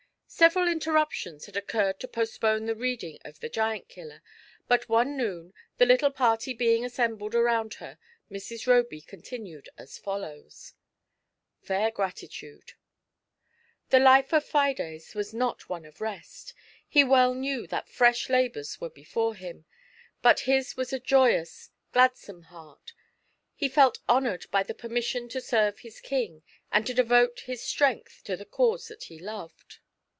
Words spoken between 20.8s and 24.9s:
a joyous, gladsome heart; he iclt honoured by the